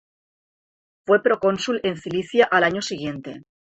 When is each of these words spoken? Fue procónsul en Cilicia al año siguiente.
Fue 1.05 1.21
procónsul 1.21 1.79
en 1.83 1.95
Cilicia 1.95 2.45
al 2.49 2.63
año 2.63 2.81
siguiente. 2.81 3.43